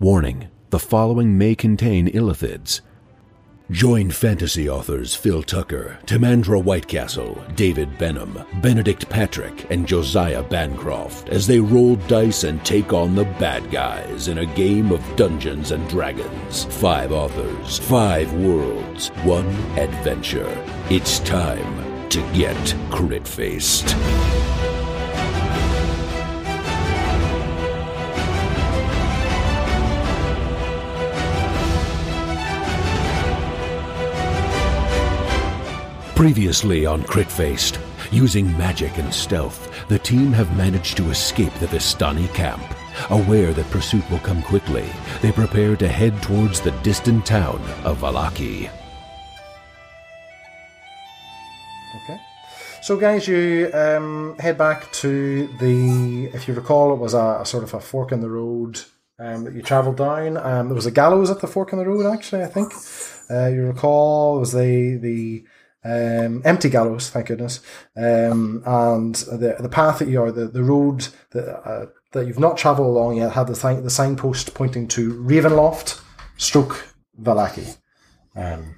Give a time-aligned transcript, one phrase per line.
[0.00, 2.80] Warning the following may contain illithids.
[3.70, 11.46] Join fantasy authors Phil Tucker, Timandra Whitecastle, David Benham, Benedict Patrick, and Josiah Bancroft as
[11.46, 15.86] they roll dice and take on the bad guys in a game of Dungeons and
[15.90, 16.64] Dragons.
[16.80, 20.48] Five authors, five worlds, one adventure.
[20.88, 23.94] It's time to get crit faced.
[36.20, 41.66] Previously on Crit Faced, using magic and stealth, the team have managed to escape the
[41.68, 42.62] Vistani camp.
[43.08, 44.84] Aware that pursuit will come quickly,
[45.22, 48.68] they prepare to head towards the distant town of Vallaki.
[52.04, 52.20] Okay.
[52.82, 56.26] So, guys, you um, head back to the.
[56.34, 58.78] If you recall, it was a, a sort of a fork in the road
[59.18, 60.36] um, that you travelled down.
[60.36, 62.42] Um, there was a gallows at the fork in the road, actually.
[62.42, 62.74] I think
[63.30, 65.44] uh, you recall it was the the
[65.84, 67.60] um, empty gallows, thank goodness.
[67.96, 72.38] Um, and the the path that you are the the road that uh, that you've
[72.38, 76.00] not travelled along yet had the sign, the signpost pointing to Ravenloft,
[76.36, 76.84] stroke
[77.20, 77.76] Vallaki.
[78.36, 78.74] Um,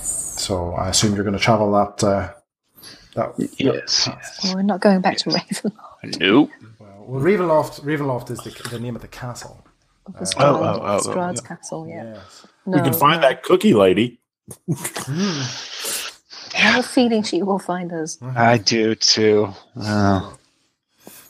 [0.00, 2.04] so I assume you're going to travel that.
[2.04, 2.32] Uh,
[3.14, 4.08] that Yes.
[4.44, 6.20] Well, we're not going back to Ravenloft.
[6.20, 6.50] Nope.
[6.78, 7.80] well, Ravenloft.
[7.82, 9.64] Ravenloft is the, the name of the castle.
[10.06, 11.48] Of the oh, Strahd, oh, oh, Strahd's yeah.
[11.48, 12.14] castle, yeah.
[12.14, 12.46] Yes.
[12.66, 13.28] No, we can find no.
[13.28, 14.20] that cookie lady.
[16.60, 18.18] I have a feeling she will find us.
[18.22, 19.48] I do too.
[19.76, 20.36] Oh.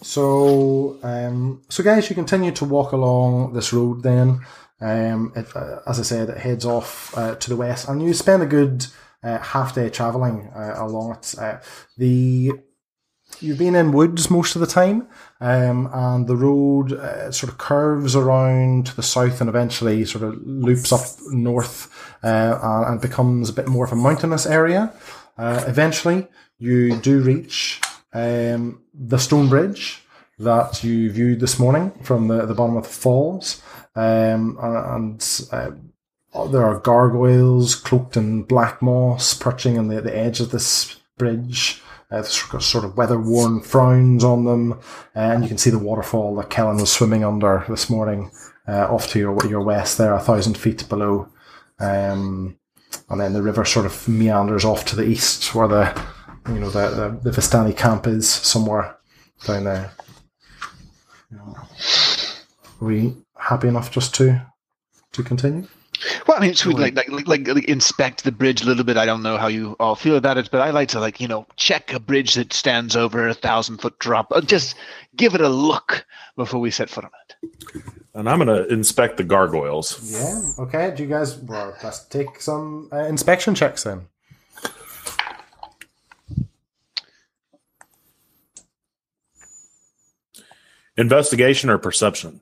[0.03, 4.03] So, um, so guys, you continue to walk along this road.
[4.03, 4.41] Then,
[4.81, 8.13] um, it, uh, as I said, it heads off uh, to the west, and you
[8.13, 8.87] spend a good
[9.23, 11.35] uh, half day traveling uh, along it.
[11.39, 11.59] Uh,
[11.97, 12.53] the
[13.41, 15.07] you've been in woods most of the time,
[15.41, 20.25] um, and the road uh, sort of curves around to the south, and eventually sort
[20.25, 21.89] of loops up north,
[22.23, 24.93] uh, and, becomes a bit more of a mountainous area.
[25.39, 27.81] Uh, eventually, you do reach
[28.13, 30.03] um, the stone bridge
[30.39, 33.63] that you viewed this morning from the, the bottom of the falls.
[33.95, 35.71] Um, and uh,
[36.47, 41.83] there are gargoyles cloaked in black moss perching on the, the edge of this bridge.
[42.11, 44.81] Uh, sort of weather worn frowns on them.
[45.15, 48.33] and you can see the waterfall that Kellen was swimming under this morning
[48.67, 51.29] uh, off to your, your west there, a thousand feet below.
[51.79, 52.59] Um,
[53.09, 56.05] and then the river sort of meanders off to the east where the
[56.49, 58.97] you know the the, the Vistani camp is somewhere
[59.45, 59.93] down there.
[61.33, 64.47] Are we happy enough just to
[65.13, 65.67] to continue?
[66.27, 68.97] Well, I mean, should we like, like like like inspect the bridge a little bit?
[68.97, 71.29] I don't know how you all feel about it, but I like to like you
[71.29, 74.33] know check a bridge that stands over a thousand foot drop.
[74.33, 74.77] Uh, Just
[75.17, 76.07] give it a look
[76.37, 77.83] before we set foot on it.
[78.15, 80.11] And I'm going to inspect the gargoyles.
[80.13, 80.65] Yeah.
[80.65, 80.95] Okay.
[80.97, 81.37] Do you guys?
[81.37, 84.07] Well, let's take some uh, inspection checks then.
[90.97, 92.41] Investigation or perception?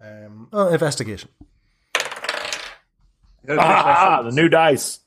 [0.00, 1.30] Um, oh, investigation.
[3.50, 5.00] Ah, the new dice.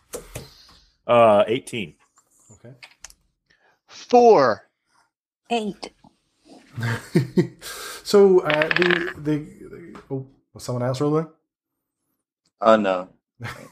[1.06, 1.96] Uh, 18.
[2.53, 2.74] Okay.
[3.88, 4.69] Four.
[5.50, 5.91] Eight.
[8.03, 9.38] so uh, the, the
[9.69, 11.28] the oh was someone else rolling?
[12.62, 13.09] Oh no.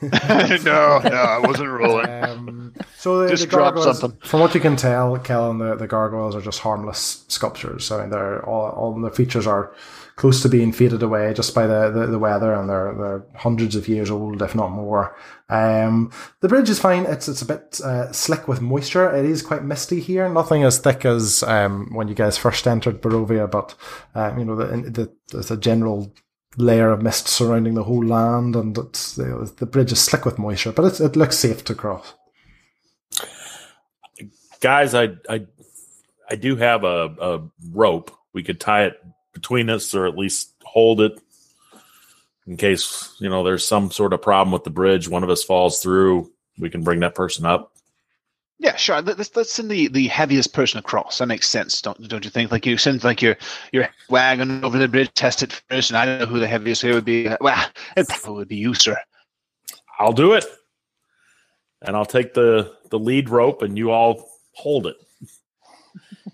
[0.02, 2.10] No, no, I wasn't rolling.
[2.10, 4.20] Um, so the, Just the drop something.
[4.24, 7.92] From what you can tell, Kellen, the, the gargoyles are just harmless sculptures.
[7.92, 9.74] I mean, they're all, all their features are
[10.16, 13.76] close to being faded away just by the, the, the weather, and they're they're hundreds
[13.76, 15.16] of years old, if not more.
[15.50, 17.06] Um, the bridge is fine.
[17.06, 19.16] It's it's a bit uh, slick with moisture.
[19.16, 20.28] It is quite misty here.
[20.28, 23.76] Nothing as thick as um, when you guys first entered Barovia, but
[24.16, 26.14] um, you know the, the there's a general
[26.58, 30.40] layer of mist surrounding the whole land, and it's, the, the bridge is slick with
[30.40, 32.14] moisture, but it looks safe to cross.
[34.60, 35.46] Guys, I, I,
[36.30, 38.12] I do have a, a rope.
[38.34, 39.02] We could tie it
[39.34, 41.20] between us or at least hold it
[42.50, 45.08] in case, you know, there's some sort of problem with the bridge.
[45.08, 46.32] One of us falls through.
[46.58, 47.74] We can bring that person up.
[48.62, 49.02] Yeah, sure.
[49.02, 51.18] Let- Let's let's send the, the heaviest person across.
[51.20, 52.52] That makes sense, don't don't you think?
[52.52, 53.38] Like you send like your
[53.72, 56.82] your wagon over the bridge, test it first, and I don't know who the heaviest
[56.82, 57.30] here would be.
[57.40, 57.66] Well,
[57.96, 58.98] it probably would be you, sir.
[59.98, 60.46] I'll do it.
[61.82, 64.98] And I'll take the, the lead rope and you all hold it.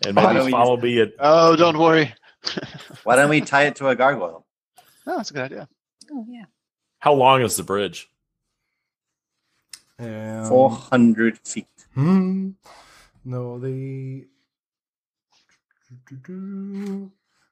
[0.06, 2.14] And maybe we follow me at Oh, don't worry.
[3.04, 4.46] Why don't we tie it to a gargoyle?
[5.06, 5.68] Oh, that's a good idea.
[6.12, 6.46] Oh, yeah.
[7.00, 8.10] how long is the bridge?
[10.00, 11.68] Um, Four hundred feet.
[11.96, 12.50] Hmm.
[13.24, 14.26] No, the.
[16.18, 17.12] Um,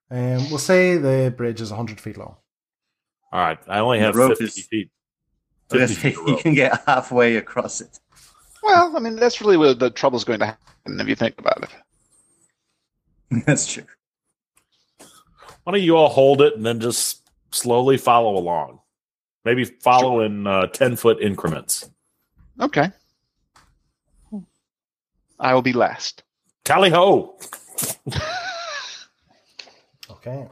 [0.09, 2.35] we'll say the bridge is 100 feet long.
[3.31, 4.89] All right, I only have 50 is- feet.
[5.71, 7.99] I 50 feet you can get halfway across it.
[8.61, 11.63] Well, I mean, that's really where the trouble's going to happen if you think about
[11.63, 11.69] it.
[13.45, 13.83] That's true.
[15.63, 18.79] Why don't you all hold it and then just slowly follow along?
[19.43, 21.89] Maybe follow in uh, 10 foot increments.
[22.61, 22.89] Okay.
[25.43, 26.23] I will be last.
[26.63, 27.37] Tally ho!
[30.09, 30.47] Okay.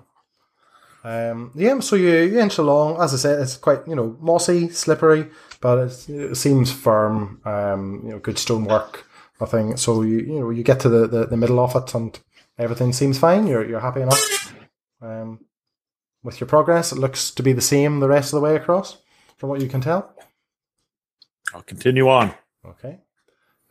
[1.04, 3.02] Um, yeah, so you, you inch along.
[3.02, 5.28] As I said, it's quite you know mossy, slippery,
[5.62, 7.42] but it's, it seems firm.
[7.46, 9.08] Um, you know, good stonework,
[9.40, 9.78] I think.
[9.78, 12.20] So you you know you get to the, the, the middle of it, and
[12.58, 13.48] everything seems fine.
[13.48, 14.54] You're you're happy enough.
[15.02, 15.40] Um,
[16.24, 18.98] with your progress, it looks to be the same the rest of the way across,
[19.38, 20.14] from what you can tell.
[21.54, 22.34] I'll continue on.
[22.66, 23.00] Okay.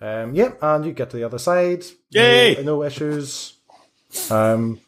[0.00, 1.84] Um, yep, and you get to the other side.
[2.10, 2.54] Yay!
[2.58, 3.54] No, no issues.
[4.30, 4.80] Um,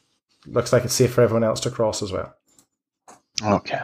[0.47, 2.35] looks like it's safe for everyone else to cross as well.
[3.45, 3.81] Okay.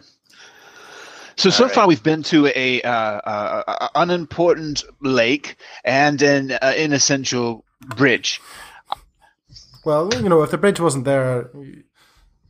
[1.37, 1.75] So so All right.
[1.75, 7.65] far we've been to a, uh, uh, uh, unimportant lake and an uh, inessential
[7.97, 8.41] bridge.
[9.85, 11.85] Well, you know, if the bridge wasn't there, you,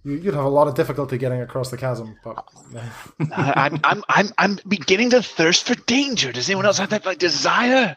[0.05, 2.17] you'd have a lot of difficulty getting across the chasm.
[2.25, 2.43] But
[3.33, 6.33] I- I'm, I'm, I'm, I'm beginning to thirst for danger.
[6.33, 7.97] Does anyone else have that like desire?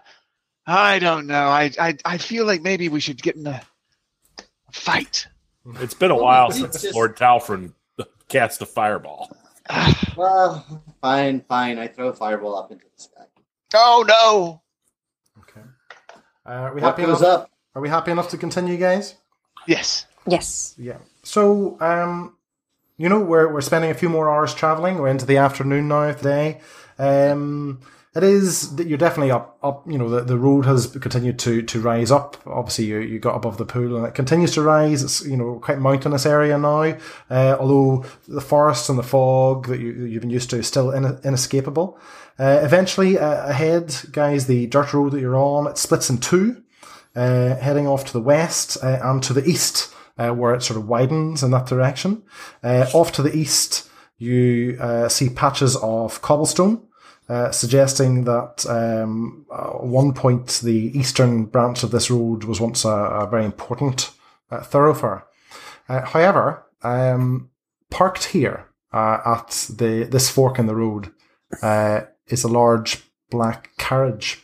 [0.67, 1.45] I don't know.
[1.47, 3.61] I, I, I feel like maybe we should get in a
[4.71, 5.27] fight.
[5.75, 7.73] It's been a while since just- Lord Talfrin
[8.27, 9.29] cast a fireball.
[10.17, 11.79] Well, fine, fine.
[11.79, 13.23] I throw a fireball up into the sky.
[13.73, 14.61] Oh no!
[15.39, 15.61] okay,
[16.45, 17.41] uh, are we What happy goes enough?
[17.43, 17.51] up?
[17.75, 19.15] Are we happy enough to continue, guys?
[19.67, 20.05] Yes.
[20.27, 20.75] Yes.
[20.77, 20.97] Yeah.
[21.23, 22.35] So, um,
[22.97, 24.97] you know, we're we're spending a few more hours traveling.
[24.97, 26.59] We're into the afternoon now today.
[26.99, 27.79] Um,
[28.13, 29.89] it is that you're definitely up up.
[29.89, 32.37] You know, the, the road has continued to to rise up.
[32.45, 35.01] Obviously, you you got above the pool, and it continues to rise.
[35.01, 36.97] It's you know quite mountainous area now.
[37.29, 40.91] Uh, although the forests and the fog that you you've been used to is still
[40.91, 41.97] in, inescapable.
[42.37, 46.63] Uh, eventually, uh, ahead, guys, the dirt road that you're on it splits in two
[47.15, 50.77] uh, heading off to the west uh, and to the east, uh, where it sort
[50.77, 52.23] of widens in that direction.
[52.63, 54.77] Off to the east, you
[55.09, 56.81] see patches of cobblestone,
[57.31, 62.83] uh, suggesting that um, at one point the eastern branch of this road was once
[62.83, 64.11] a, a very important
[64.51, 65.23] uh, thoroughfare.
[65.87, 67.49] Uh, however, um,
[67.89, 71.13] parked here uh, at the this fork in the road
[71.61, 74.41] uh, is a large black carriage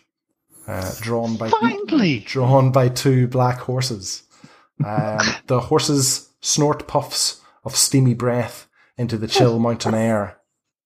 [0.66, 2.20] uh, drawn by Finally.
[2.20, 4.24] drawn by two black horses.
[4.86, 10.38] Um, the horses snort puffs of steamy breath into the chill mountain air,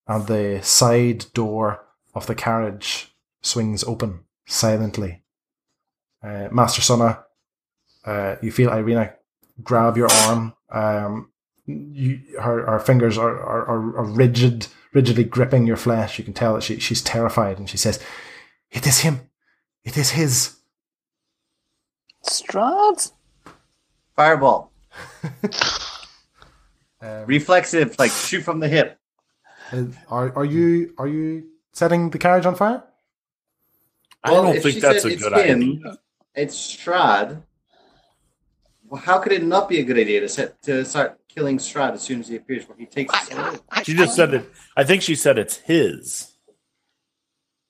[0.07, 5.23] and the side door of the carriage swings open silently.
[6.23, 7.23] Uh, Master Sonna,
[8.05, 9.13] uh, you feel Irina
[9.63, 10.53] grab your arm.
[10.69, 11.31] Um,
[11.65, 16.17] you, her, her fingers are, are, are, are rigid, rigidly gripping your flesh.
[16.17, 17.99] You can tell that she, she's terrified, and she says,
[18.71, 19.21] "It is him.
[19.83, 20.57] It is his."
[22.25, 23.11] Strahd?
[24.15, 24.71] Fireball.
[27.03, 28.99] Um, Reflexive, like shoot from the hip.
[29.71, 32.83] Uh, Are are you are you setting the carriage on fire?
[34.23, 35.97] I Well, don't think that's a it's good him, idea.
[36.35, 37.43] It's Strahd.
[38.87, 41.93] Well, how could it not be a good idea to set to start killing Strahd
[41.93, 42.67] as soon as he appears?
[42.67, 43.57] Where he takes us away?
[43.83, 44.45] She just said that.
[44.77, 46.27] I think she said it's his.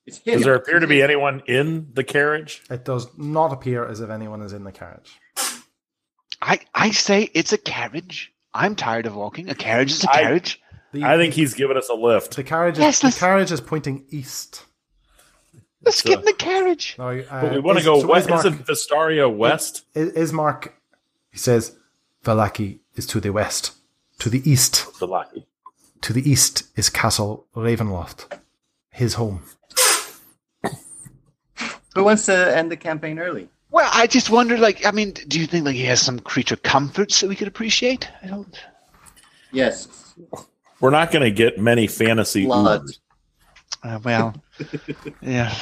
[0.06, 0.34] It's him.
[0.36, 2.64] Does there appear to be anyone in the carriage?
[2.70, 5.18] It does not appear as if anyone is in the carriage.
[6.42, 8.34] I, I say it's a carriage.
[8.54, 9.50] I'm tired of walking.
[9.50, 10.60] A carriage is a I- carriage.
[10.94, 12.36] The, I think he's giving us a lift.
[12.36, 12.78] the carriage.
[12.78, 14.66] Yes, is, the carriage is pointing east.
[15.84, 16.96] Let's It's, get uh, in the carriage.
[17.00, 18.28] Now, uh, But we want to go so west.
[18.28, 19.86] Ismark- Isn't Vistaria west?
[19.96, 20.70] I- Ismark,
[21.32, 21.78] he says,
[22.24, 23.72] Vallaki is to the west.
[24.20, 25.48] To the east, The lucky.
[26.02, 28.38] to the east is Castle Ravenloft,
[28.92, 29.44] his home.
[31.96, 33.50] Who wants to end the campaign early?
[33.72, 36.58] Well, I just wonder, like, I mean, do you think like he has some creature
[36.58, 38.08] comforts that we could appreciate?
[38.22, 38.60] I don't.
[39.52, 39.88] Yes.
[40.82, 42.86] We're not going to get many fantasy Blood.
[43.84, 44.36] Uh, well,
[45.22, 45.56] yeah.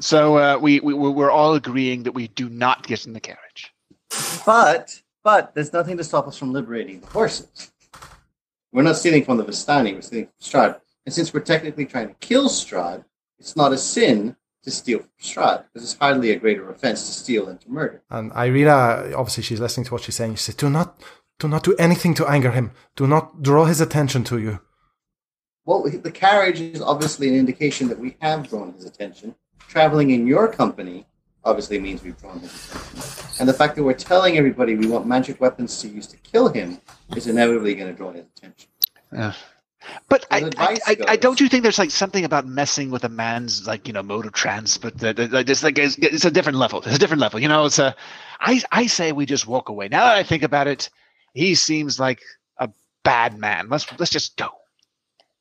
[0.00, 3.72] So uh, we, we we're all agreeing that we do not get in the carriage.
[4.44, 7.70] But but there's nothing to stop us from liberating the horses.
[8.72, 10.80] We're not stealing from the Vistani, we're stealing from Strahd.
[11.04, 13.04] And since we're technically trying to kill Strahd,
[13.38, 17.12] it's not a sin to steal from Strahd, because it's hardly a greater offense to
[17.12, 18.02] steal than to murder.
[18.10, 20.36] And Irina, obviously, she's listening to what she's saying.
[20.36, 21.00] She says, "Do not,
[21.40, 22.70] do not do anything to anger him.
[22.94, 24.60] Do not draw his attention to you."
[25.64, 29.34] Well, the carriage is obviously an indication that we have drawn his attention.
[29.68, 31.06] Traveling in your company
[31.44, 33.24] obviously means we've drawn his attention.
[33.40, 36.48] And the fact that we're telling everybody we want magic weapons to use to kill
[36.48, 36.80] him
[37.16, 38.68] is inevitably going to draw his attention.
[39.12, 39.32] Yeah.
[40.08, 43.08] But I, I, I, I don't you think there's like something about messing with a
[43.08, 46.30] man's like you know mode of transport that, that, that just like it's, it's a
[46.30, 46.80] different level.
[46.80, 47.40] It's a different level.
[47.40, 47.96] You know, it's a.
[48.40, 49.88] I I say we just walk away.
[49.88, 50.90] Now that I think about it,
[51.34, 52.20] he seems like
[52.58, 52.70] a
[53.02, 53.68] bad man.
[53.68, 54.48] Let's let's just go.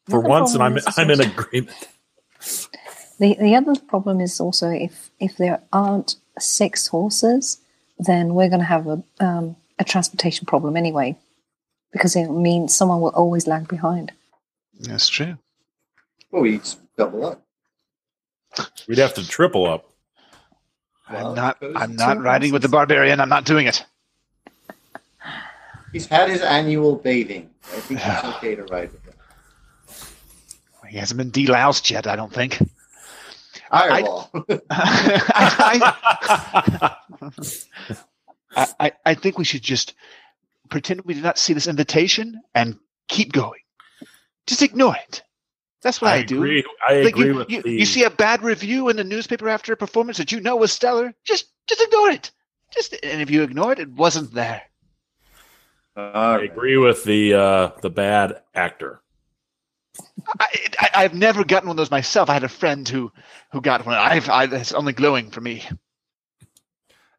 [0.08, 1.88] For once, and I'm is I'm in agreement.
[3.20, 7.60] The the other problem is also if if there aren't six horses,
[7.98, 11.16] then we're going to have a um, a transportation problem anyway,
[11.92, 14.12] because it means someone will always lag behind.
[14.80, 15.38] That's true.
[16.32, 17.44] Well, we just double up.
[18.88, 19.86] We'd have to triple up.
[21.12, 21.58] Well, I'm not.
[21.76, 23.20] I'm not riding with the barbarian.
[23.20, 23.86] I'm not doing it.
[25.92, 27.50] He's had his annual bathing.
[27.64, 29.14] I think it's okay to ride with him.
[30.90, 32.08] He hasn't been deloused yet.
[32.08, 32.60] I don't think.
[33.72, 34.30] I- Firewall.
[34.72, 35.94] I,
[38.56, 39.94] I, I, I think we should just
[40.70, 42.78] pretend we did not see this invitation and
[43.08, 43.60] keep going.
[44.48, 45.22] Just ignore it.
[45.82, 46.38] That's what I, do.
[46.38, 46.64] agree.
[46.88, 47.70] I Like agree you, with you, the.
[47.72, 50.74] you see a bad review in the newspaper after a performance that you know was
[50.74, 51.14] stellar.
[51.24, 52.32] Just just ignore it.
[52.74, 54.64] Just and if you ignore it, it wasn't there.
[56.00, 56.52] All I right.
[56.52, 59.02] agree with the uh, the bad actor.
[60.40, 60.48] I,
[60.80, 62.30] I I've never gotten one of those myself.
[62.30, 63.12] I had a friend who
[63.52, 63.96] who got one.
[63.96, 65.64] I've I, it's only glowing for me.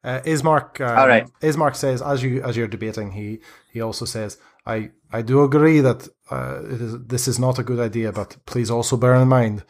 [0.02, 0.80] Uh, Ismark.
[0.80, 1.28] Um, All right.
[1.40, 3.40] Ismark says, as you as you're debating, he
[3.72, 7.62] he also says, I I do agree that uh, it is this is not a
[7.62, 9.62] good idea, but please also bear in mind,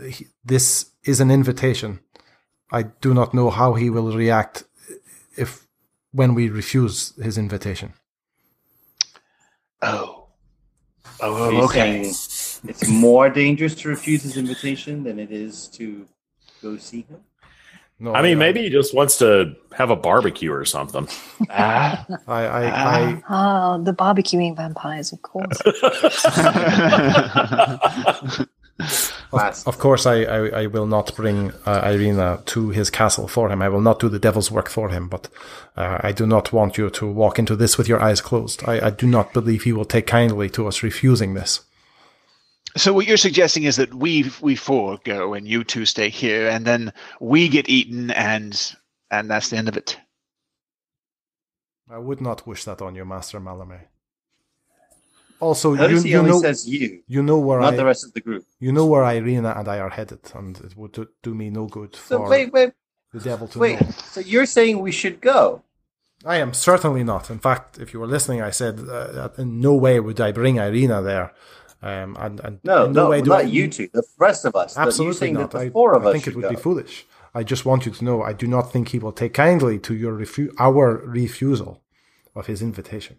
[0.00, 2.00] he, this is an invitation.
[2.70, 4.64] I do not know how he will react
[5.36, 5.66] if
[6.12, 7.94] when we refuse his invitation.
[9.82, 10.26] Oh.
[11.20, 12.00] Are Oh, you okay.
[12.00, 16.06] it's more dangerous to refuse his invitation than it is to
[16.62, 17.20] go see him?
[18.00, 21.08] No, I mean, maybe he just wants to have a barbecue or something.
[21.50, 22.06] Ah.
[22.28, 25.58] I I, I, Ah, the barbecuing vampires, of course.
[29.30, 29.66] Class.
[29.66, 33.60] Of course, I, I, I will not bring uh, Irina to his castle for him.
[33.60, 35.28] I will not do the devil's work for him, but
[35.76, 38.62] uh, I do not want you to walk into this with your eyes closed.
[38.66, 41.60] I, I do not believe he will take kindly to us refusing this.
[42.76, 46.48] So what you're suggesting is that we we four go and you two stay here,
[46.48, 48.76] and then we get eaten, and
[49.10, 49.98] and that's the end of it.
[51.90, 53.80] I would not wish that on you, Master Malame.
[55.40, 57.84] Also, you, Notice he you only know says you, you know where not I the
[57.84, 58.44] rest of the group.
[58.58, 61.66] you know where Irina and I are headed, and it would do, do me no
[61.66, 62.72] good So for wait, wait,
[63.12, 63.80] the devil to wait.
[63.80, 63.88] know.
[64.14, 65.62] So you're saying we should go?
[66.24, 67.30] I am certainly not.
[67.30, 70.32] In fact, if you were listening, I said uh, that in no way would I
[70.32, 71.32] bring Irina there.
[71.80, 73.88] Um, and, and No, no, no, way do not I, you two.
[73.92, 74.76] The rest of us.
[74.76, 75.54] Absolutely not.
[75.54, 77.06] I, four of I think it would be foolish.
[77.32, 79.94] I just want you to know I do not think he will take kindly to
[79.94, 81.84] your refu- our refusal
[82.34, 83.18] of his invitation.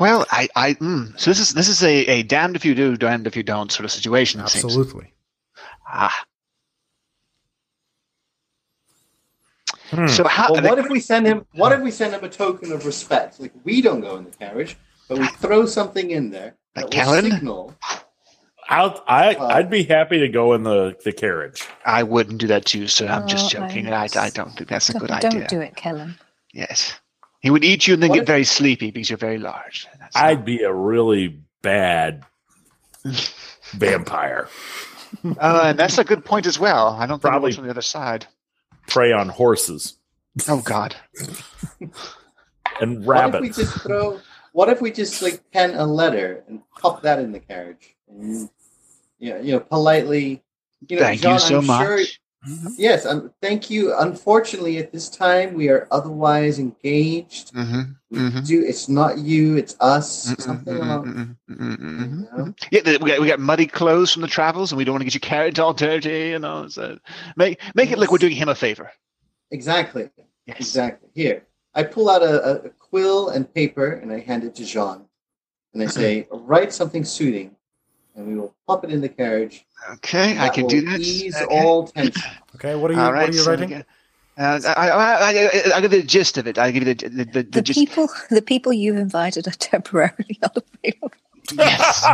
[0.00, 2.96] Well, I I mm, so this is this is a, a damned if you do,
[2.96, 4.40] damned if you don't sort of situation.
[4.40, 4.64] It seems.
[4.64, 5.12] Absolutely.
[5.86, 6.24] Ah.
[9.90, 10.06] Hmm.
[10.06, 10.52] So how?
[10.52, 11.44] Well, what if we send him?
[11.52, 13.40] What if we send him a token of respect?
[13.40, 14.76] Like we don't go in the carriage,
[15.08, 17.74] but we throw something in there A that will signal.
[18.68, 21.66] I'll, I Uh, I'd be happy to go in the the carriage.
[21.84, 23.08] I wouldn't do that to you, sir.
[23.08, 23.92] I'm just Oh, joking.
[23.92, 25.48] I- I, I don't think that's a don't, good don't idea.
[25.48, 26.14] do it, Kellen.
[26.54, 26.99] Yes.
[27.40, 29.86] He would eat you and then What get if- very sleepy because you're very large.
[29.98, 32.24] That's I'd be a really bad
[33.72, 34.48] vampire.
[35.24, 36.88] Uh, and that's a good point as well.
[36.88, 37.58] I don't think Probably- Probably.
[37.58, 38.26] on the other side.
[38.88, 39.94] Prey on horses
[40.48, 40.94] Oh God.
[42.80, 43.06] and rabbits.
[43.06, 44.20] What if we just throw?
[44.52, 47.94] What if we just like pen a letter and pop that in the carriage?
[48.08, 48.48] And,
[49.18, 50.42] you know, you know, politely.
[50.88, 51.86] You know, Thank John, you so I'm much.
[51.86, 52.00] Sure,
[52.76, 53.94] yes, um, thank you.
[53.98, 57.52] Unfortunately, at this time, we are otherwise engaged.
[57.52, 57.80] Mm-hmm.
[58.10, 58.46] We Mhm.
[58.46, 58.64] do.
[58.64, 59.56] It's not you.
[59.56, 60.34] It's us.
[60.38, 61.04] Something along.
[61.06, 62.06] mm-mm, mm-mm, You
[62.36, 62.44] know?
[62.46, 62.54] mhm.
[62.70, 65.04] Yeah, we got, we got muddy clothes from the travels, and we don't want to
[65.04, 66.28] get your carriage all dirty.
[66.30, 66.98] You know, so
[67.36, 68.90] make make it like we're doing him a favor.
[69.50, 70.10] Exactly.
[70.46, 70.56] Yes.
[70.60, 71.08] Exactly.
[71.14, 74.64] Here, I pull out a, a, a quill and paper and I hand it to
[74.64, 75.06] Jean.
[75.74, 77.54] And I say, write something soothing,
[78.20, 79.64] and we will pop it in the carriage.
[79.94, 81.00] Okay, I can will do that.
[81.00, 81.46] Ease Okay.
[81.64, 82.22] all tension.
[82.56, 83.70] Okay, what are you, All what are you so writing?
[83.70, 83.74] we
[84.38, 86.58] Uh, I, I, I, I, I give you the gist of it.
[86.58, 87.78] I give you the the, the, the, The gist.
[87.78, 91.12] people, the people you've invited are temporarily unavailable.
[91.52, 92.04] Yes.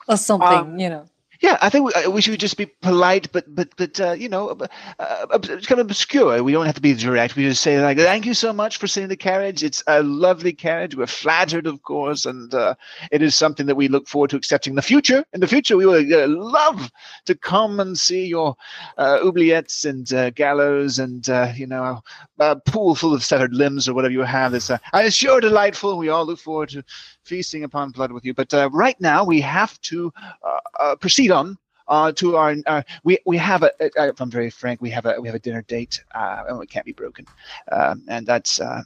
[0.09, 1.05] or something, Um, you know.
[1.41, 4.49] Yeah, I think we, we should just be polite, but but but uh, you know,
[4.49, 4.67] uh,
[4.99, 6.43] uh, kind of obscure.
[6.43, 7.37] We don't have to be direct.
[7.37, 9.63] We just say like, "Thank you so much for seeing the carriage.
[9.63, 10.97] It's a lovely carriage.
[10.97, 12.75] We're flattered, of course, and uh,
[13.13, 15.25] it is something that we look forward to accepting in the future.
[15.33, 16.91] In the future, we would uh, love
[17.27, 18.57] to come and see your
[18.97, 22.03] uh, oubliettes and uh, gallows and you know,
[22.41, 24.55] a pool full of severed limbs or whatever you have.
[24.55, 25.99] It's uh, it's sure delightful.
[25.99, 26.83] We all look forward to
[27.29, 28.35] feasting upon blood with you.
[28.35, 31.57] But uh, right now, we have to uh, uh, proceed on
[31.89, 32.55] uh, to our.
[32.67, 33.71] Uh, we we have a.
[33.81, 36.63] a- If I'm very frank, we have a we have a dinner date, uh, and
[36.63, 37.27] it can't be broken.
[37.71, 38.61] Um, and that's.
[38.61, 38.83] Uh,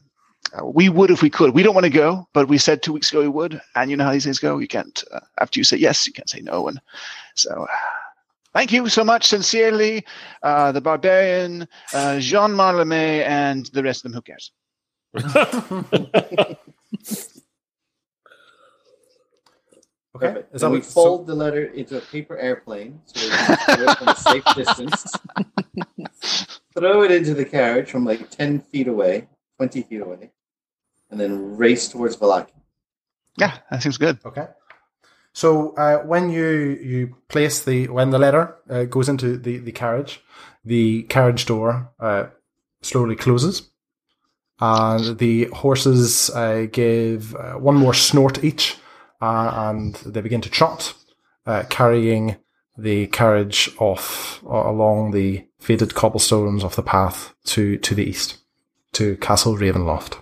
[0.58, 1.54] uh, we would if we could.
[1.54, 3.61] We don't want to go, but we said two weeks ago we would.
[3.76, 4.58] And you know how these things go.
[4.58, 5.02] You can't.
[5.12, 6.68] Uh, after you say yes, you can't say no.
[6.68, 6.80] And
[7.34, 7.50] so.
[7.50, 7.76] Uh,
[8.54, 10.04] Thank you so much, sincerely,
[10.42, 14.20] uh, the barbarian, uh, Jean Marlemay, and the rest of them.
[14.20, 14.52] Who cares?
[20.22, 20.32] Okay.
[20.34, 20.54] Perfect.
[20.54, 23.30] Is Then that we what, so, fold the letter into a paper airplane so we
[23.30, 25.12] can do it from a safe distance.
[26.76, 30.30] Throw it into the carriage from like 10 feet away, 20 feet away,
[31.10, 32.52] and then race towards Vallaki.
[33.38, 34.18] Yeah, that seems good.
[34.24, 34.46] okay.
[35.34, 36.46] So uh, when you
[36.82, 40.20] you place the when the letter uh, goes into the the carriage,
[40.64, 42.26] the carriage door uh,
[42.82, 43.70] slowly closes,
[44.60, 48.76] and the horses uh, give uh, one more snort each,
[49.22, 50.94] and they begin to trot,
[51.46, 52.36] uh, carrying
[52.76, 58.38] the carriage off uh, along the faded cobblestones of the path to to the east,
[58.92, 60.18] to Castle Ravenloft.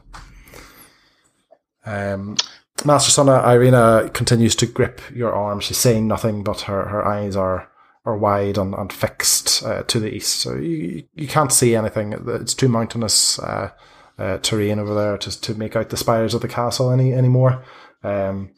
[1.87, 2.37] Um,
[2.85, 5.61] Master Sonna Irina continues to grip your arm.
[5.61, 7.71] She's saying nothing, but her, her eyes are
[8.05, 10.41] are wide and, and fixed uh, to the east.
[10.41, 12.15] So you you can't see anything.
[12.27, 13.71] It's too mountainous uh,
[14.19, 17.65] uh, terrain over there to to make out the spires of the castle any anymore.
[18.03, 18.51] Um,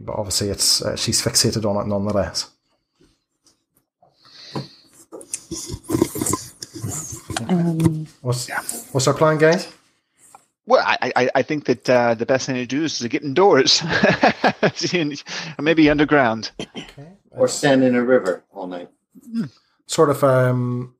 [0.00, 2.50] but obviously, it's uh, she's fixated on it nonetheless.
[7.48, 8.48] Um, What's
[8.92, 9.72] what's our plan, guys?
[10.66, 13.22] Well, I, I, I think that uh, the best thing to do is to get
[13.22, 13.82] indoors,
[15.58, 16.50] maybe underground.
[16.60, 17.08] Okay.
[17.30, 18.90] Or stand in a river all night.
[19.86, 20.94] Sort of um,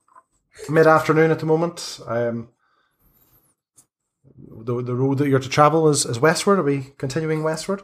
[0.71, 2.01] mid afternoon at the moment.
[2.07, 2.49] Um,
[4.39, 6.59] the the road that you're to travel is, is westward.
[6.59, 7.83] Are we continuing westward?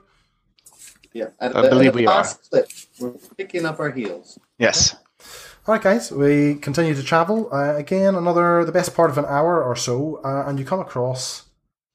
[1.15, 1.29] Yeah.
[1.41, 2.17] At I the, believe at we are.
[2.17, 4.39] last cliff, we're picking up our heels.
[4.59, 4.95] Yes.
[5.67, 7.49] All right, guys, we continue to travel.
[7.51, 10.81] Uh, again, another the best part of an hour or so, uh, and you come
[10.81, 11.45] across.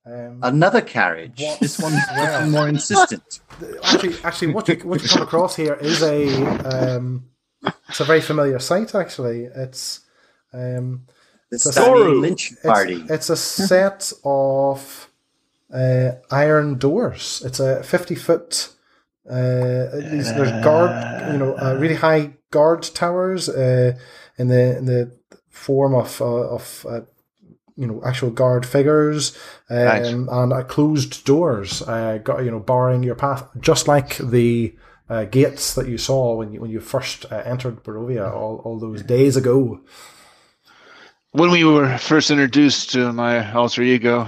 [0.06, 1.40] Um, Another carriage.
[1.42, 1.60] What?
[1.60, 2.50] This one's Well.
[2.50, 3.42] more insistent.
[3.84, 7.26] actually, actually, what you what you come across here is a um,
[7.90, 8.96] it's a very familiar sight.
[8.96, 10.00] Actually, it's
[10.52, 11.06] um,
[11.52, 12.22] It's a Stanley Soru.
[12.22, 13.04] Lynch it's, party.
[13.08, 15.10] it's a set of
[15.72, 17.44] uh, iron doors.
[17.46, 18.70] It's a fifty foot.
[19.30, 23.94] Uh, these, there's guard, you know, uh, really high guard towers uh,
[24.38, 25.12] in the in the
[25.50, 27.02] form of uh, of uh,
[27.76, 29.38] you know actual guard figures
[29.70, 30.06] um, Right.
[30.06, 34.76] and uh, closed doors, uh, got, you know, barring your path, just like the
[35.10, 38.80] uh, gates that you saw when you when you first uh, entered Barovia all, all
[38.80, 39.80] those days ago.
[41.32, 44.28] When we were first introduced to my alter ego,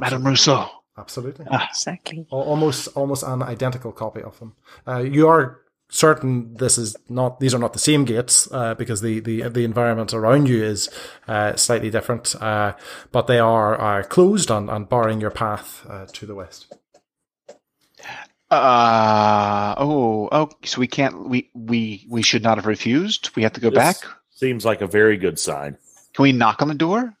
[0.00, 0.70] Madame Rousseau.
[0.98, 1.46] Absolutely.
[1.50, 2.26] exactly.
[2.30, 4.54] Almost almost an identical copy of them.
[4.86, 9.02] Uh, you are certain this is not these are not the same gates uh, because
[9.02, 10.88] the, the the environment around you is
[11.28, 12.72] uh, slightly different, uh,
[13.12, 16.72] but they are uh, closed and, and barring your path uh, to the west.
[18.50, 20.50] Uh oh oh.
[20.64, 21.28] So we can't.
[21.28, 23.30] We we we should not have refused.
[23.34, 23.96] We have to go This back.
[24.30, 25.76] Seems like a very good sign.
[26.14, 27.12] Can we knock on the door?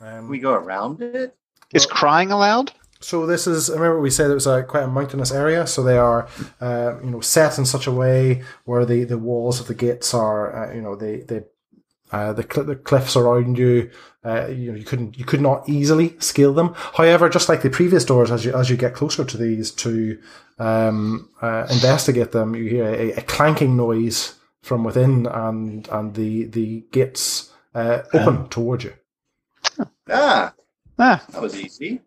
[0.00, 1.36] Um, we go around it.
[1.72, 2.72] Is crying allowed?
[3.04, 3.68] So this is.
[3.68, 5.66] Remember, we said it was a quite a mountainous area.
[5.66, 6.26] So they are,
[6.60, 10.14] uh, you know, set in such a way where the, the walls of the gates
[10.14, 11.42] are, uh, you know, they they
[12.12, 13.90] uh, the cl- the cliffs around you.
[14.24, 16.72] Uh, you know, you couldn't you could not easily scale them.
[16.94, 20.18] However, just like the previous doors, as you as you get closer to these to
[20.58, 26.44] um, uh, investigate them, you hear a, a clanking noise from within, and and the
[26.44, 28.94] the gates uh, open towards you.
[30.08, 30.54] Ah,
[30.98, 32.00] Ah, that was easy.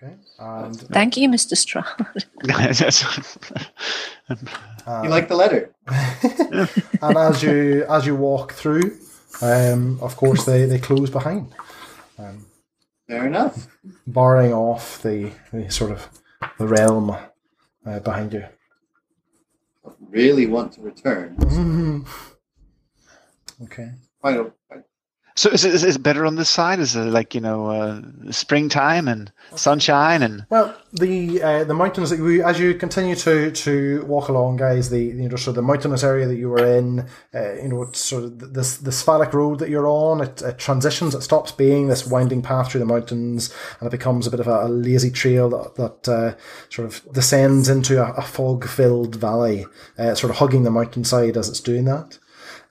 [0.00, 1.56] Okay, and Thank you, Mr.
[1.56, 1.84] Stroud.
[2.44, 3.02] yes.
[4.86, 5.74] uh, You like the letter?
[7.02, 8.96] and as you as you walk through,
[9.42, 11.52] um, of course they, they close behind,
[12.18, 12.46] um,
[13.08, 13.66] Fair enough.
[14.06, 16.08] barring off the, the sort of
[16.58, 17.16] the realm
[17.84, 18.44] uh, behind you.
[20.10, 22.04] Really want to return.
[23.64, 23.90] Okay.
[24.22, 24.52] Final.
[25.38, 26.80] So is it, is it better on this side?
[26.80, 32.10] Is it like you know uh, springtime and sunshine and Well, the uh, the mountains
[32.10, 35.54] that we, as you continue to to walk along, guys, the you know sort of
[35.54, 39.32] the mountainous area that you were in, uh, you know, sort of this the Svalich
[39.32, 42.84] road that you're on, it, it transitions, it stops being this winding path through the
[42.84, 46.34] mountains, and it becomes a bit of a, a lazy trail that, that uh,
[46.68, 49.66] sort of descends into a, a fog filled valley,
[49.98, 52.18] uh, sort of hugging the mountainside as it's doing that.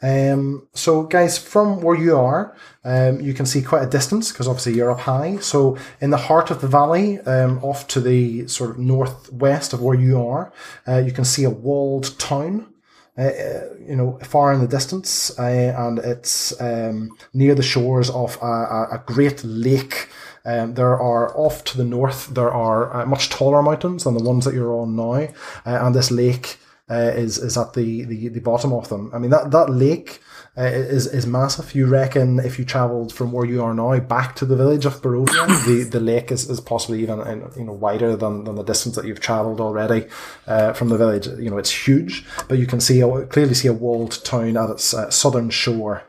[0.02, 4.48] Um, so, guys, from where you are, um, you can see quite a distance because
[4.48, 5.38] obviously you're up high.
[5.38, 9.82] So, in the heart of the valley, um, off to the sort of northwest of
[9.82, 10.54] where you are,
[10.88, 12.74] uh, you can see a walled town.
[13.20, 18.12] Uh, uh, you know, far in the distance, uh, and it's um, near the shores
[18.12, 20.08] of a, a, a great lake.
[20.46, 22.28] Um, there are off to the north.
[22.28, 25.30] There are uh, much taller mountains than the ones that you're on now, uh,
[25.66, 29.12] and this lake uh, is is at the, the, the bottom of them.
[29.14, 30.22] I mean that that lake
[30.58, 31.76] uh, is is massive.
[31.76, 35.02] You reckon if you travelled from where you are now back to the village of
[35.02, 37.20] Barovia, the, the lake is, is possibly even
[37.58, 40.08] you know wider than, than the distance that you've travelled already
[40.48, 41.28] uh, from the village.
[41.28, 44.94] You know it's huge, but you can see clearly see a walled town at its
[44.94, 46.04] uh, southern shore.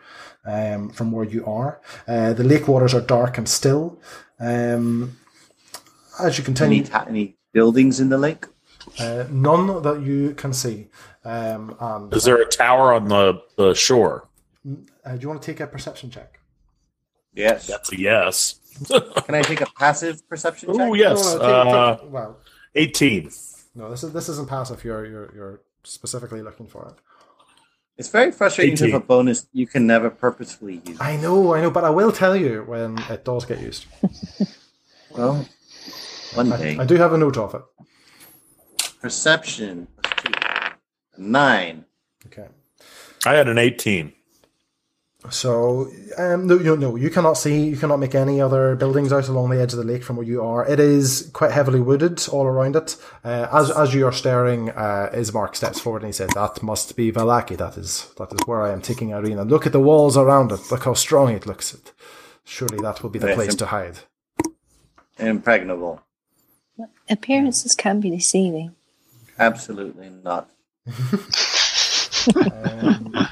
[0.47, 4.01] Um, from where you are, uh, the lake waters are dark and still.
[4.41, 5.19] Um,
[6.19, 8.47] as you continue, Any, any buildings in the lake?
[8.99, 10.89] Uh, none that you can see.
[11.25, 14.29] Um, and Is there a tower on the, the shore?
[15.05, 16.41] uh, do you want to take a perception check?
[17.35, 17.67] Yes.
[17.67, 18.61] That's a yes.
[18.89, 20.81] Can I take a passive perception check?
[20.81, 22.39] Oh yes, No, no, take- uh, take- well,
[22.75, 23.31] eighteen.
[23.75, 24.85] no, this is this isn't passive.
[24.85, 26.95] You're you're you're specifically looking for it.
[27.97, 31.01] It's very frustrating to have a bonus you can never purposefully use.
[31.01, 33.87] I know, I know, but I will tell you when it does get used.
[35.11, 35.47] Well,
[36.35, 36.77] one day.
[36.77, 37.63] I, I do have a note of it.
[39.01, 40.73] Perception plus.
[41.17, 41.85] Nine.
[42.27, 42.49] Okay.
[43.27, 44.13] I had an eighteen.
[45.31, 49.27] So, um, no, no, no, you cannot see, you cannot make any other buildings out
[49.27, 50.65] along the edge of the lake from where you are.
[50.65, 52.97] It is quite heavily wooded all around it.
[53.25, 56.97] Uh, as as you are staring, uh, Ismark steps forward and he says, "That must
[56.97, 57.57] be Vallaki.
[57.57, 59.45] That is that is where I am taking Irina.
[59.45, 60.71] Look at the walls around it.
[60.71, 61.77] Look how strong it looks.
[62.45, 63.99] Surely that will be the Yes, place im- to hide."
[65.19, 66.01] Impregnable.
[67.11, 68.77] Appearances can be deceiving.
[69.39, 70.51] Absolutely not.
[72.35, 73.29] Um,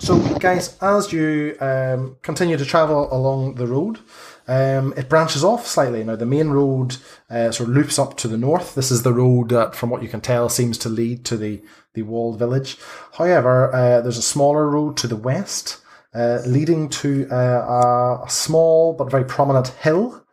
[0.00, 4.00] so, guys, as you um, continue to travel along the road,
[4.48, 6.02] um, it branches off slightly.
[6.04, 6.96] Now, the main road
[7.30, 8.74] uh, sort of loops up to the north.
[8.74, 11.62] This is the road that, from what you can tell, seems to lead to the,
[11.94, 12.76] the walled village.
[13.12, 15.80] However, uh, there's a smaller road to the west,
[16.14, 20.24] uh, leading to uh, a, small but very prominent hill.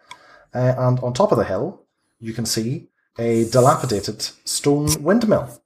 [0.54, 1.84] Uh, and on top of the hill,
[2.20, 5.62] you can see a dilapidated stone windmill.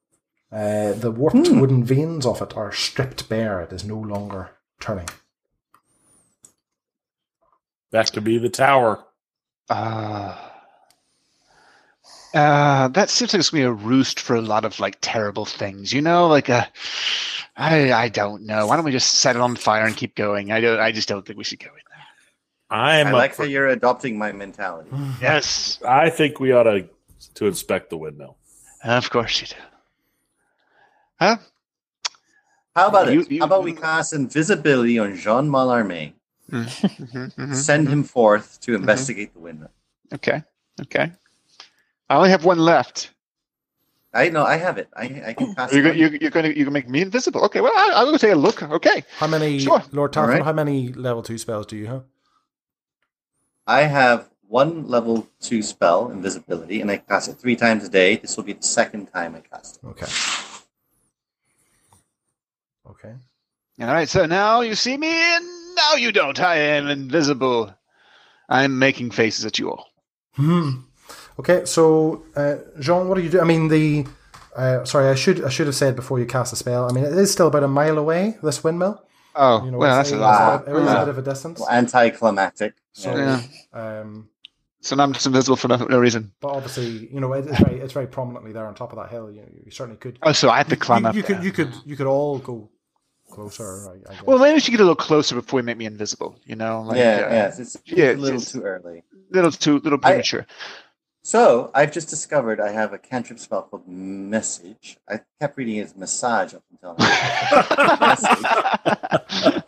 [0.51, 3.61] Uh, the warped wooden veins of it are stripped bare.
[3.61, 5.09] It is no longer turning.
[7.91, 9.03] That could be the tower.
[9.69, 10.35] Uh,
[12.33, 15.45] uh, that seems like it's gonna be a roost for a lot of like terrible
[15.45, 16.67] things, you know, like a.
[17.55, 18.67] I I don't know.
[18.67, 20.51] Why don't we just set it on fire and keep going?
[20.51, 20.79] I don't.
[20.79, 22.77] I just don't think we should go in there.
[22.79, 24.89] I'm I like for- how you're adopting my mentality.
[25.21, 26.87] Yes, I think we ought to
[27.35, 28.37] to inspect the windmill.
[28.83, 29.55] of course you do.
[31.19, 31.37] Huh?
[32.75, 33.31] How about You- it?
[33.31, 36.13] you- How about we cast invisibility on Jean Mallarmé,
[36.51, 37.55] Mhm, mhm.
[37.55, 39.71] send him forth to investigate the windmill?
[40.13, 40.43] Okay.
[40.81, 41.11] Okay.
[42.09, 43.11] I only have one left.
[44.13, 44.87] I know, I have it.
[44.95, 45.89] I, I can cast You're, it.
[45.89, 47.41] go- you're, you're going to you're gonna make me invisible.
[47.45, 47.61] Okay.
[47.61, 48.61] Well, I, I'll go take a look.
[48.63, 49.03] Okay.
[49.17, 49.81] How many, Sure.
[49.91, 50.43] Lord Tarfon, Alright.
[50.43, 52.03] how many level 2 spells do you have?
[53.65, 58.15] I have one level two spell, invisibility, and I cast it three times a day.
[58.17, 59.87] This will be the second time I cast it.
[59.87, 60.07] Okay.
[62.89, 63.13] Okay.
[63.81, 64.07] All right.
[64.09, 66.39] So now you see me, and now you don't.
[66.39, 67.73] I am invisible.
[68.49, 69.85] I'm making faces at you all.
[70.35, 70.69] Hmm.
[71.39, 73.39] Okay, so uh, Jean, what do you do?
[73.39, 74.05] I mean, the
[74.55, 76.89] uh, sorry, I should I should have said before you cast a spell.
[76.89, 78.37] I mean, it is still about a mile away.
[78.41, 79.03] This windmill.
[79.35, 80.65] Oh, You know, well, it's, that's a it's lot.
[80.65, 80.95] bit- it is Yeah.
[80.95, 81.59] a bit of a distance.
[81.59, 82.73] Well, anticlimactic.
[82.93, 83.41] So, Yeah.
[83.71, 84.29] um,
[84.81, 86.31] So now I'm just invisible for no, no reason.
[86.39, 89.09] but obviously, you know, it, it's very it's very prominently there on top of that
[89.09, 89.31] hill.
[89.31, 90.19] You, you certainly could.
[90.21, 91.15] Oh, so I have to climb you, up.
[91.15, 92.69] you could you could you could all go
[93.31, 93.89] closer.
[93.89, 94.23] I, I guess.
[94.23, 96.39] Well, maybe we should get a little closer before we make me invisible.
[96.45, 99.03] You know, like, yeah, uh, yes, it's, it's yeah, a little just- too early.
[99.31, 100.45] little too little I- premature.
[101.23, 104.97] So I've just discovered I have a cantrip spell called Message.
[105.09, 107.07] I kept reading it as Massage up until now.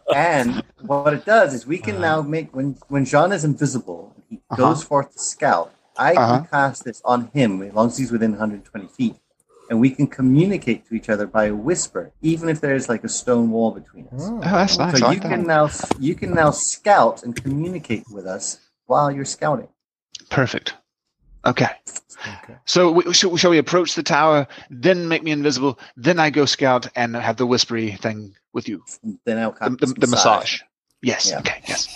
[0.15, 4.15] and what it does is we can now make when when Jean is invisible,
[4.49, 4.73] and Uh-huh.
[4.73, 5.73] goes forth to scout.
[5.97, 6.37] I Uh-huh.
[6.39, 9.15] can cast this on him as long as he's within 120 feet.
[9.71, 13.07] and we can communicate to each other by a whisper, even if there's like a
[13.09, 14.23] stone wall between us.
[14.23, 14.37] Oh.
[14.37, 14.97] Oh, that's nice.
[14.97, 15.47] So I you like can that.
[15.47, 18.57] now you can now scout and communicate with us
[18.87, 19.67] while you're scouting.
[20.31, 20.73] Perfect.
[21.45, 21.67] Okay.
[22.43, 22.55] Okay.
[22.65, 26.45] So we, shall, shall we approach the tower, then make me invisible, then I go
[26.45, 28.83] scout and have the whispery thing with you,
[29.25, 30.61] Then I'll the, come the, the massage.
[31.03, 31.29] Yes.
[31.29, 31.39] Yeah.
[31.41, 31.61] Okay.
[31.67, 31.87] Yes.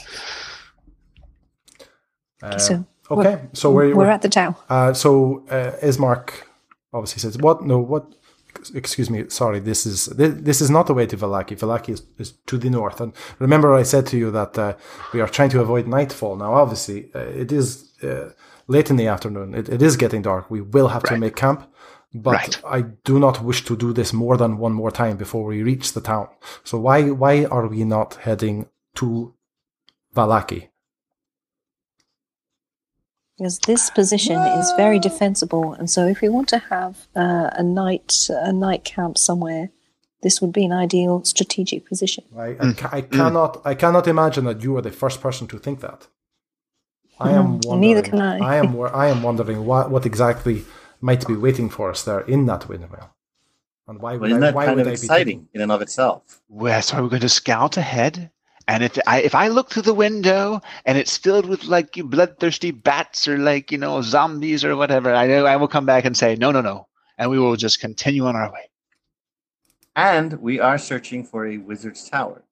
[2.44, 4.56] Uh, so okay, so we're, we're we're at the tower.
[4.70, 6.32] uh, so uh, Ismark
[6.92, 7.64] obviously says, "What?
[7.64, 8.04] No, what?
[8.76, 9.26] Excuse me.
[9.30, 11.58] Sorry, this is this, this is not the way to Vallaki.
[11.58, 13.02] Vallaki is, is to the north.
[13.02, 14.74] And remember, I said to you that uh,
[15.14, 16.36] we are trying to avoid nightfall.
[16.36, 18.30] Now, obviously, uh, it is uh,
[18.68, 19.56] late in the afternoon.
[19.56, 20.52] It, it is getting dark.
[20.52, 21.70] We will have to make camp."
[22.16, 22.62] But Right.
[22.64, 25.94] I do not wish to do this more than one more time before we reach
[25.94, 26.28] the town.
[26.64, 29.34] So why why are we not heading to
[30.16, 30.70] Vallaki?
[33.38, 37.64] Because this position is very defensible, and so if we want to have uh, a
[37.64, 39.70] night a night camp somewhere,
[40.22, 42.24] this would be an ideal strategic position.
[42.38, 45.58] I, I, ca- I cannot I cannot imagine that you are the first person to
[45.60, 46.08] think that.
[47.20, 47.82] I am Mm, wondering.
[47.82, 48.40] neither can I.
[48.40, 50.64] I am I am wondering what what exactly
[51.02, 53.10] might be waiting for us there in that windmill,
[53.88, 55.62] and why But would isn't I, that why kind would of I be exciting in
[55.62, 56.42] and of itself?
[56.50, 58.32] Well, so we're going to scout ahead,
[58.68, 62.04] and if I if I look through the window and it's filled with like you
[62.04, 66.06] bloodthirsty bats or like you know zombies or whatever, I know I will come back
[66.06, 68.70] and say no, no, no, and we will just continue on our way.
[69.96, 72.44] And we are searching for a wizard's tower.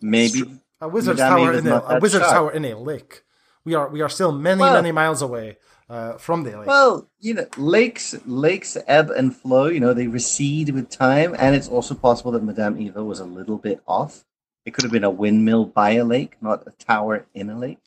[0.00, 0.42] Maybe
[0.80, 2.34] a wizard's Madame tower in a, not a wizard's sharp.
[2.34, 3.22] tower in a lake?
[3.64, 5.58] We are we are still many Well- many miles away
[5.90, 6.66] uh, from the lake.
[6.66, 9.66] Well, you know, lakes lakes ebb and flow.
[9.66, 13.24] You know, they recede with time, and it's also possible that Madame Eva was a
[13.24, 14.24] little bit off.
[14.70, 17.78] It could have been a windmill by a lake, not a tower in a lake.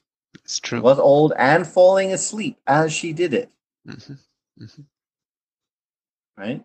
[0.44, 0.82] It's She true.
[0.82, 3.50] was old and falling asleep as she did it.
[3.88, 4.18] Mhm.
[6.38, 6.62] Right?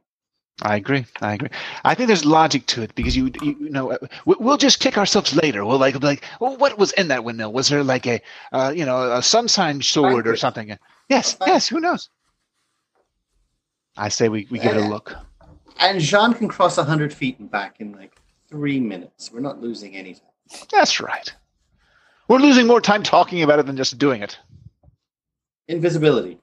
[0.60, 1.06] I agree.
[1.20, 1.50] I agree.
[1.84, 4.98] I think there's logic to it because you you, you know we- we'll just kick
[4.98, 5.64] ourselves later.
[5.64, 7.52] We'll like like, well, what was in that windmill?
[7.52, 10.76] Was there like a uh, you know a sunshine sword or something?
[11.08, 11.68] Yes, yes.
[11.68, 12.10] Who knows?
[13.96, 15.14] I say we, we give it a look.
[15.78, 18.17] And Jean can cross hundred feet and back in like
[18.48, 19.30] three minutes.
[19.32, 20.22] We're not losing any time.
[20.70, 21.32] That's right.
[22.28, 24.38] We're losing more time talking about it than just doing it.
[25.66, 26.38] Invisibility.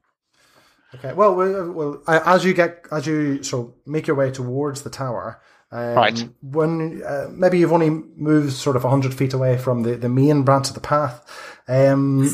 [0.96, 1.14] Okay.
[1.14, 5.42] Well, well, well, as you get as you so make your way towards the tower,
[5.72, 6.30] um, Right.
[6.42, 10.44] When uh, maybe you've only moved sort of hundred feet away from the, the main
[10.44, 11.22] branch of the path,
[11.68, 12.30] um,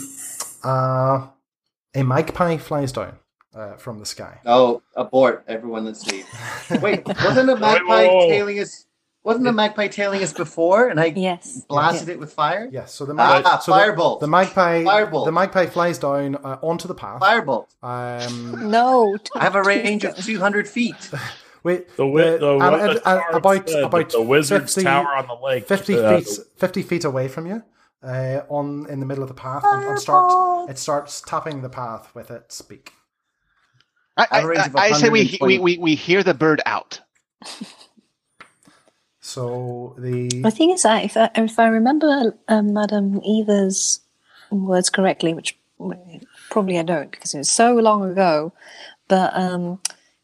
[0.64, 1.28] uh,
[1.96, 3.18] a magpie flies down
[3.56, 4.40] uh, from the sky.
[4.46, 5.44] Oh, abort!
[5.48, 6.26] Everyone, let's leave.
[6.82, 8.30] Wait, wasn't a magpie whoa.
[8.30, 8.86] tailing us?
[9.24, 10.88] Wasn't the magpie tailing us before?
[10.90, 11.64] And I Yes.
[11.70, 12.68] blasted it with fire.
[12.72, 12.92] Yes.
[12.94, 14.20] So the Ah, mag- so the- firebolt.
[14.20, 14.84] The, magpie.
[14.84, 15.26] Firebolt.
[15.26, 17.22] The magpie flies down uh, onto the path.
[17.22, 17.68] Firebolt.
[17.84, 19.16] Um, No.
[19.36, 20.96] I have a range of two hundred feet.
[21.64, 21.88] wait.
[21.98, 25.28] The, wi- the, uh, what and- and about said, about the wizard's 50 tower on
[25.28, 25.68] the lake.
[25.68, 27.62] 50 uh, feet 50 feet away from you
[28.04, 31.70] uh, on in the middle of the path and, and start it starts tapping the
[31.70, 32.94] path with its beak
[34.18, 37.00] I, I, I, I say we, we, we, we hear the bird out.
[39.32, 44.02] so the The thing is, I, if I, if I remember um, Madame Eva's
[44.52, 45.58] words correctly, which
[46.50, 48.52] probably I don't because it was so long ago,
[49.08, 49.80] but um,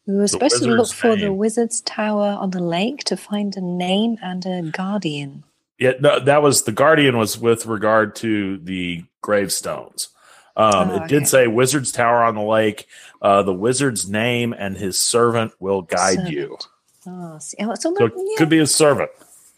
[0.06, 3.56] we were supposed to look wizard's for the wizard's tower on the lake to find
[3.56, 5.44] a name and a guardian.
[5.78, 10.08] Yeah, no, that was the guardian was with regard to the gravestones.
[10.56, 11.24] Um, Oh, it did okay.
[11.24, 12.88] say wizard's tower on the lake.
[13.22, 16.48] Uh, the wizard's name and his servant will guide you.
[16.48, 16.66] Servant.
[16.66, 16.77] See,
[17.08, 18.22] oh, so, So it yeah.
[18.38, 19.10] could be his servant.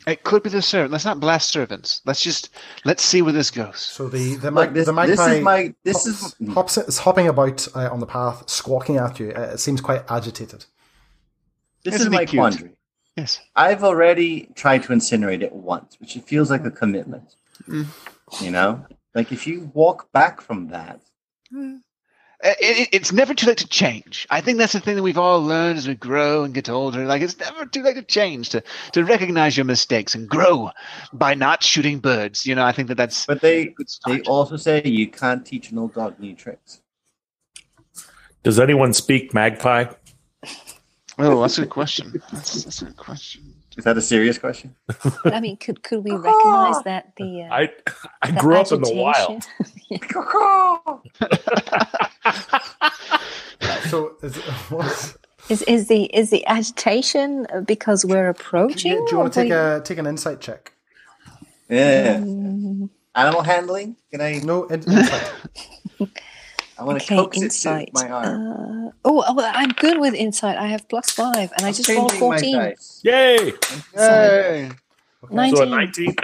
[0.06, 0.92] It could be the servant.
[0.92, 2.00] Let's not blast servants.
[2.06, 2.50] Let's just
[2.84, 3.80] let's see where this goes.
[3.80, 5.74] so the the, Look, mag, this, the magpie this is my.
[5.84, 9.52] This hops, is hops is hopping about uh, on the path squawking at you uh,
[9.54, 10.64] it seems quite agitated
[11.84, 12.40] this Isn't is my cute?
[12.40, 12.72] quandary.
[13.16, 13.40] Yes.
[13.56, 17.34] I've already tried to incinerate it once, which it feels like a commitment.
[17.68, 17.86] Mm.
[18.40, 21.00] You know, like if you walk back from that,
[21.54, 21.78] Uh,
[22.42, 24.26] Uh, it, it- it's never too late to change.
[24.30, 27.04] I think that's the thing that we've all learned as we grow and get older.
[27.04, 30.70] Like it's never too late to change, to to recognize your mistakes and grow
[31.12, 32.46] by not shooting birds.
[32.46, 35.70] You know, I think that that's but they a they also say you can't teach
[35.70, 36.80] an old dog new tricks.
[38.42, 39.84] Does anyone speak magpie?
[41.18, 42.22] Oh, that's a good question.
[42.32, 43.54] That's, that's a good question.
[43.80, 44.76] Is that a serious question?
[45.24, 47.70] I mean, could could we recognize that the uh, I
[48.20, 49.46] I the grew up in the wild.
[53.88, 54.36] so is,
[54.68, 55.16] what,
[55.48, 58.92] Is is the is the agitation because we're approaching?
[58.92, 60.72] you, do you want to take we- a take an insight check
[61.70, 62.18] Yeah.
[62.18, 63.96] Mm, Animal handling?
[64.10, 64.40] Can I?
[64.44, 65.32] no in, insight
[66.80, 67.88] I want to Okay, coax insight.
[67.88, 68.86] it to my arm.
[68.88, 70.56] Uh, oh, oh, well, I'm good with insight.
[70.58, 72.54] I have plus five, and I I'm just rolled changing my 14.
[72.56, 73.00] dice.
[73.04, 73.52] Yay!
[73.94, 74.70] Hey.
[75.22, 75.50] Okay.
[75.50, 75.70] So a 19.
[75.70, 76.16] 19.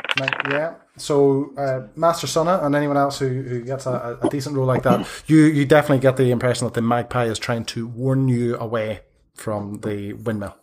[0.51, 0.75] Yeah.
[0.97, 4.83] So, uh, Master Sonna and anyone else who, who gets a, a decent roll like
[4.85, 8.57] that, you, you definitely get the impression that the magpie is trying to warn you
[8.57, 9.01] away
[9.35, 10.57] from the windmill.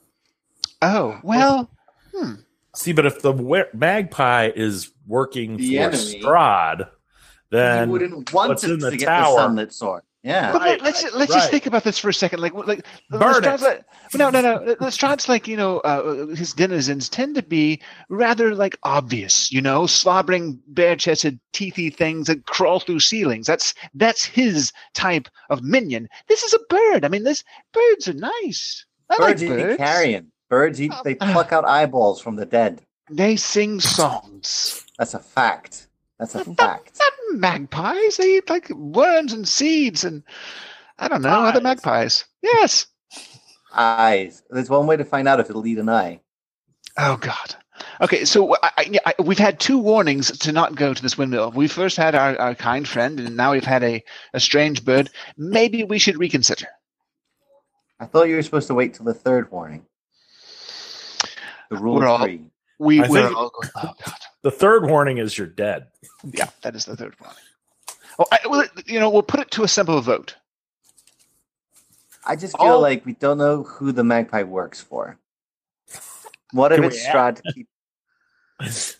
[0.81, 1.69] Oh well.
[2.75, 6.21] See, but if the magpie is working The for enemy.
[6.21, 6.89] Strahd,
[7.53, 9.35] then you wouldn't want what's it in the to get tower?
[9.35, 10.03] the sunlit sword.
[10.23, 10.53] Yeah.
[10.53, 11.37] But Right, let, us let's right.
[11.37, 12.39] just think about this for a second.
[12.39, 13.65] Like, like Burn Lestrade's it.
[13.65, 13.85] Like,
[14.15, 14.75] no, no, no.
[14.79, 19.51] Lestrade's like you know, uh, his denizens tend to be rather like obvious.
[19.51, 23.47] You know, slobbering, bare-chested, teethy things that crawl through ceilings.
[23.47, 26.07] That's that's his type of minion.
[26.29, 27.03] This is a bird.
[27.03, 28.85] I mean, this birds are nice.
[29.09, 29.77] I Birds like eat birds.
[29.77, 30.31] carrion.
[30.49, 30.93] Birds eat.
[31.03, 32.81] They pluck out eyeballs from the dead.
[33.09, 34.85] They sing songs.
[34.97, 35.87] That's a fact.
[36.31, 36.99] That's a fact.
[36.99, 38.17] Not magpies.
[38.17, 40.23] They eat like worms and seeds and
[40.99, 42.25] I don't know other magpies.
[42.41, 42.87] Yes.
[43.73, 44.43] Eyes.
[44.49, 46.21] There's one way to find out if it'll eat an eye.
[46.97, 47.55] Oh God.
[48.01, 51.17] Okay, so uh, I, I, I, we've had two warnings to not go to this
[51.17, 51.51] windmill.
[51.51, 55.09] We first had our, our kind friend, and now we've had a, a strange bird.
[55.37, 56.67] Maybe we should reconsider.
[57.99, 59.85] I thought you were supposed to wait till the third warning.
[61.71, 62.41] The rule We're of all- three.
[62.79, 63.69] We I we're think- all going.
[63.75, 64.19] Oh God.
[64.43, 65.87] The third warning is you're dead.
[66.23, 67.37] Yeah, that is the third warning.
[68.19, 70.35] Oh, I, well, you know, we'll put it to a simple vote.
[72.25, 75.17] I just feel all- like we don't know who the magpie works for.
[76.51, 77.67] What if Can it's we Strahd to keep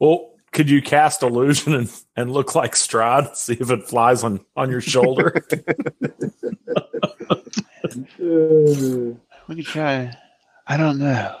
[0.00, 3.36] Well, could you cast illusion and, and look like Strahd?
[3.36, 5.34] See if it flies on, on your shoulder.
[9.48, 10.12] We could try.
[10.66, 11.36] I don't know.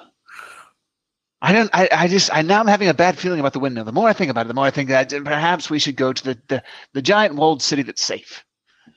[1.42, 1.70] I don't.
[1.72, 2.32] I, I just.
[2.32, 3.84] I now I'm having a bad feeling about the windmill.
[3.84, 6.12] The more I think about it, the more I think that perhaps we should go
[6.12, 6.62] to the the,
[6.94, 8.44] the giant walled city that's safe.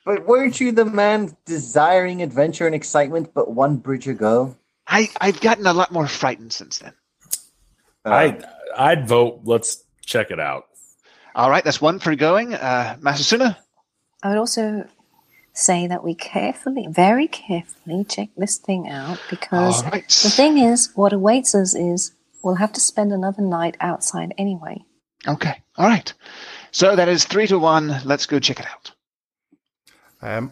[0.06, 4.56] But weren't you the man desiring adventure and excitement but one bridge ago?
[4.88, 6.94] I I've gotten a lot more frightened since then.
[8.06, 8.40] Uh, I
[8.78, 9.42] I'd vote.
[9.44, 10.66] Let's check it out.
[11.36, 12.54] All right, that's one for going.
[12.54, 13.58] Uh, Masasuna.
[14.24, 14.88] I would also
[15.54, 20.08] say that we carefully, very carefully check this thing out because All right.
[20.08, 24.84] the thing is, what awaits us is we'll have to spend another night outside anyway.
[25.28, 25.62] Okay.
[25.78, 26.14] All right.
[26.72, 28.02] So that is three to one.
[28.06, 28.92] Let's go check it out.
[30.22, 30.52] Um,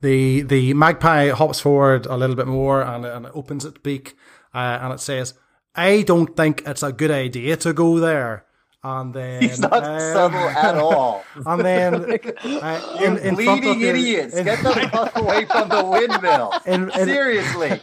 [0.00, 4.14] the the magpie hops forward a little bit more and, and it opens its beak
[4.54, 5.34] uh, and it says,
[5.74, 8.44] "I don't think it's a good idea to go there."
[8.84, 11.24] And then He's not um, subtle at all.
[11.46, 11.94] And then
[12.44, 16.52] uh, in, in Bleeding you- idiots, in- get the fuck away from the windmill.
[16.64, 17.80] In- in- Seriously,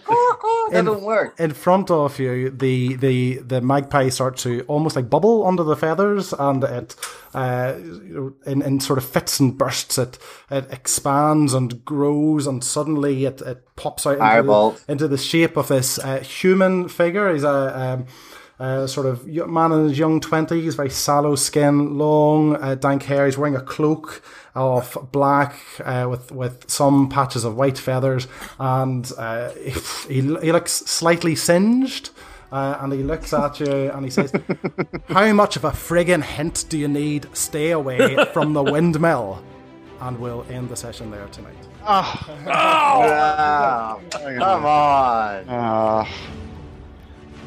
[0.72, 1.38] doesn't work.
[1.40, 5.76] in front of you, the the the magpie starts to almost like bubble under the
[5.76, 6.96] feathers, and it
[7.34, 9.98] uh, you know, in in sort of fits and bursts.
[9.98, 10.18] It
[10.50, 14.22] it expands and grows, and suddenly it, it pops out into
[14.88, 17.34] the, into the shape of this uh, human figure.
[17.34, 18.06] He's a um,
[18.60, 23.26] uh, sort of man in his young twenties, very sallow skin, long uh, dank hair.
[23.26, 24.22] He's wearing a cloak
[24.54, 28.28] of black uh, with with some patches of white feathers,
[28.60, 29.50] and uh,
[30.08, 32.10] he, he looks slightly singed.
[32.52, 34.32] Uh, and he looks at you and he says,
[35.10, 37.28] "How much of a friggin' hint do you need?
[37.34, 39.44] Stay away from the windmill."
[40.00, 41.56] And we'll end the session there tonight.
[41.84, 45.50] Ah, come on.
[45.50, 46.06] Uh,